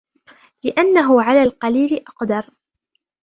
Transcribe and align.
لِأَنَّهُ 0.63 1.21
عَلَى 1.21 1.43
الْقَلِيلِ 1.43 1.97
أَقْدَرُ 2.07 2.49